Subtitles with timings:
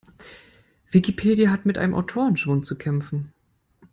[0.89, 3.33] Wikipedia hat mit einem Autorenschwund zu kämpfen.